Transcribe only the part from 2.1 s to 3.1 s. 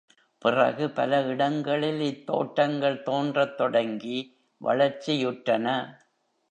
தோட்டங்கள்